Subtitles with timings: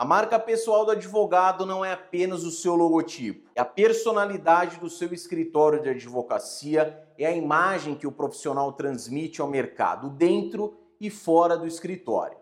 [0.00, 4.88] A marca pessoal do advogado não é apenas o seu logotipo, é a personalidade do
[4.88, 11.10] seu escritório de advocacia, é a imagem que o profissional transmite ao mercado, dentro e
[11.10, 12.38] fora do escritório.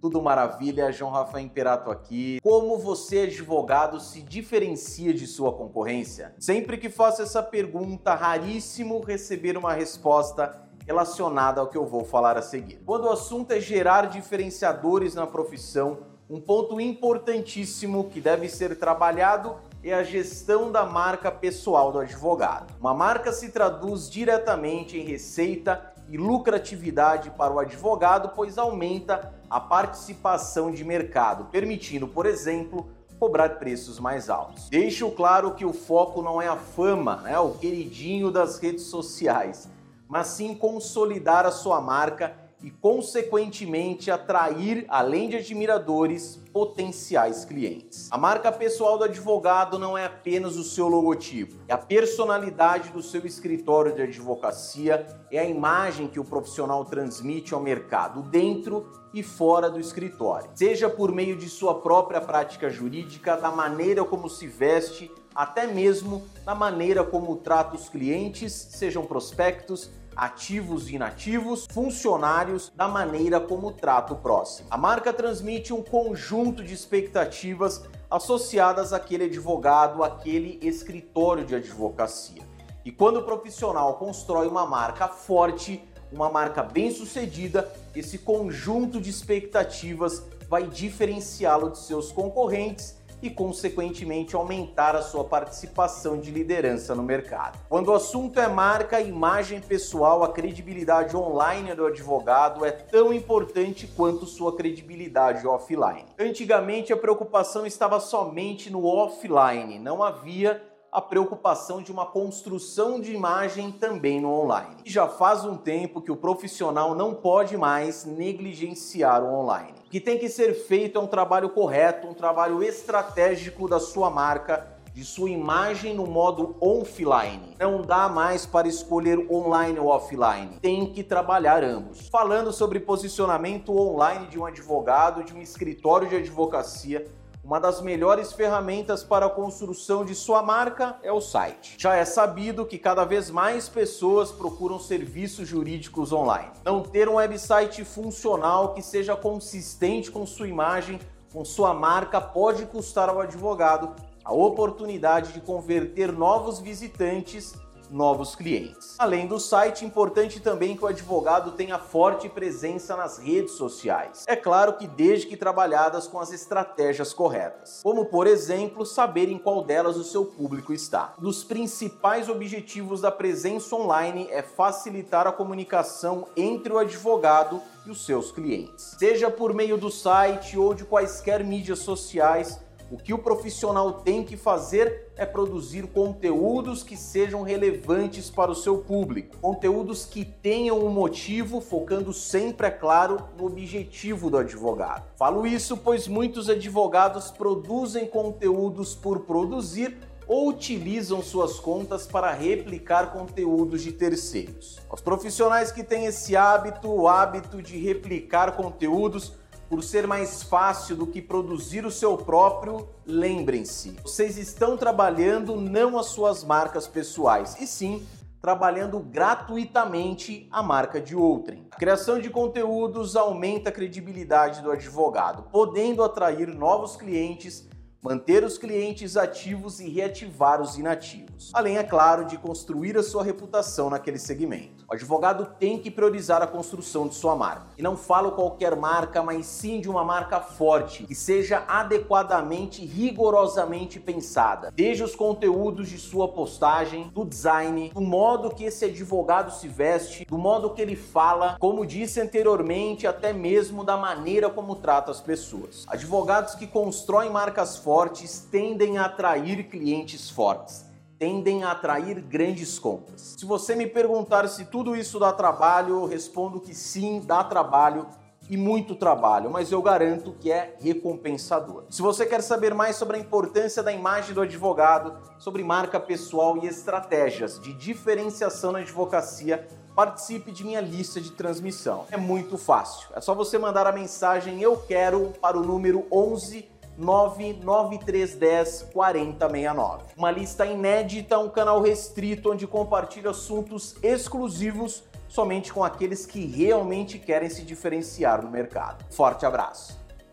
[0.00, 2.38] Tudo maravilha, João Rafael Imperato aqui.
[2.44, 6.32] Como você, advogado, se diferencia de sua concorrência?
[6.38, 12.38] Sempre que faço essa pergunta, raríssimo receber uma resposta relacionada ao que eu vou falar
[12.38, 12.80] a seguir.
[12.86, 19.56] Quando o assunto é gerar diferenciadores na profissão, um ponto importantíssimo que deve ser trabalhado
[19.82, 22.72] é a gestão da marca pessoal do advogado.
[22.78, 29.58] Uma marca se traduz diretamente em receita e lucratividade para o advogado, pois aumenta a
[29.58, 34.68] participação de mercado, permitindo, por exemplo, cobrar preços mais altos.
[34.68, 39.68] Deixo claro que o foco não é a fama, né, o queridinho das redes sociais,
[40.08, 48.08] mas sim consolidar a sua marca e, consequentemente, atrair, além de admiradores, potenciais clientes.
[48.10, 53.02] A marca pessoal do advogado não é apenas o seu logotipo, é a personalidade do
[53.02, 59.22] seu escritório de advocacia, é a imagem que o profissional transmite ao mercado dentro e
[59.22, 64.46] fora do escritório, seja por meio de sua própria prática jurídica, da maneira como se
[64.46, 72.70] veste, até mesmo da maneira como trata os clientes, sejam prospectos, ativos e inativos, funcionários,
[72.74, 74.68] da maneira como trata o próximo.
[74.70, 82.42] A marca transmite um conjunto de expectativas associadas àquele advogado, àquele escritório de advocacia.
[82.84, 90.24] E quando o profissional constrói uma marca forte, uma marca bem-sucedida, esse conjunto de expectativas
[90.48, 97.58] vai diferenciá-lo de seus concorrentes e, consequentemente, aumentar a sua participação de liderança no mercado.
[97.68, 103.86] Quando o assunto é marca, imagem pessoal, a credibilidade online do advogado é tão importante
[103.86, 106.04] quanto sua credibilidade offline.
[106.18, 113.14] Antigamente, a preocupação estava somente no offline, não havia a preocupação de uma construção de
[113.14, 114.76] imagem também no online.
[114.84, 119.74] E já faz um tempo que o profissional não pode mais negligenciar o online.
[119.86, 124.10] O que tem que ser feito é um trabalho correto, um trabalho estratégico da sua
[124.10, 127.54] marca de sua imagem no modo offline.
[127.58, 130.58] Não dá mais para escolher online ou offline.
[130.60, 132.08] Tem que trabalhar ambos.
[132.08, 137.06] Falando sobre posicionamento online de um advogado, de um escritório de advocacia,
[137.42, 141.74] uma das melhores ferramentas para a construção de sua marca é o site.
[141.78, 146.50] Já é sabido que cada vez mais pessoas procuram serviços jurídicos online.
[146.64, 151.00] Não ter um website funcional que seja consistente com sua imagem,
[151.32, 157.54] com sua marca, pode custar ao advogado a oportunidade de converter novos visitantes
[157.90, 158.94] novos clientes.
[158.98, 164.24] Além do site, importante também que o advogado tenha forte presença nas redes sociais.
[164.26, 169.38] É claro que desde que trabalhadas com as estratégias corretas, como por exemplo, saber em
[169.38, 171.14] qual delas o seu público está.
[171.18, 177.90] Um dos principais objetivos da presença online é facilitar a comunicação entre o advogado e
[177.90, 178.96] os seus clientes.
[178.98, 184.24] Seja por meio do site ou de quaisquer mídias sociais, o que o profissional tem
[184.24, 190.84] que fazer é produzir conteúdos que sejam relevantes para o seu público, conteúdos que tenham
[190.84, 195.04] um motivo, focando sempre, é claro, no objetivo do advogado.
[195.16, 199.96] Falo isso pois muitos advogados produzem conteúdos por produzir
[200.26, 204.78] ou utilizam suas contas para replicar conteúdos de terceiros.
[204.88, 209.32] Os profissionais que têm esse hábito, o hábito de replicar conteúdos,
[209.70, 215.96] por ser mais fácil do que produzir o seu próprio, lembrem-se, vocês estão trabalhando não
[215.96, 218.04] as suas marcas pessoais, e sim
[218.40, 221.68] trabalhando gratuitamente a marca de outrem.
[221.70, 227.69] A criação de conteúdos aumenta a credibilidade do advogado, podendo atrair novos clientes
[228.02, 231.50] manter os clientes ativos e reativar os inativos.
[231.52, 234.86] Além, é claro, de construir a sua reputação naquele segmento.
[234.88, 237.66] O advogado tem que priorizar a construção de sua marca.
[237.76, 244.00] E não falo qualquer marca, mas sim de uma marca forte, que seja adequadamente, rigorosamente
[244.00, 244.72] pensada.
[244.74, 250.24] Desde os conteúdos de sua postagem, do design, do modo que esse advogado se veste,
[250.24, 255.20] do modo que ele fala, como disse anteriormente, até mesmo da maneira como trata as
[255.20, 255.84] pessoas.
[255.86, 260.86] Advogados que constroem marcas fortes fortes tendem a atrair clientes fortes,
[261.18, 263.34] tendem a atrair grandes contas.
[263.36, 268.06] Se você me perguntar se tudo isso dá trabalho, eu respondo que sim, dá trabalho
[268.48, 271.82] e muito trabalho, mas eu garanto que é recompensador.
[271.90, 276.56] Se você quer saber mais sobre a importância da imagem do advogado, sobre marca pessoal
[276.58, 279.66] e estratégias de diferenciação na advocacia,
[279.96, 282.06] participe de minha lista de transmissão.
[282.12, 283.08] É muito fácil.
[283.16, 290.04] É só você mandar a mensagem eu quero para o número 11 99310 4069.
[290.16, 297.18] Uma lista inédita, um canal restrito onde compartilho assuntos exclusivos somente com aqueles que realmente
[297.18, 299.04] querem se diferenciar no mercado.
[299.10, 299.98] Forte abraço!